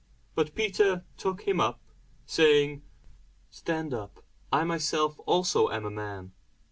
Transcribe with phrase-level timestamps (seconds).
[0.33, 1.79] But Peter took him up,
[2.25, 2.81] saying,
[3.51, 6.31] Stand up; I myself also am a man.